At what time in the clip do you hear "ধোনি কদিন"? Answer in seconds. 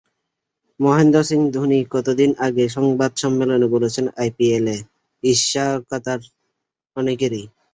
1.53-2.31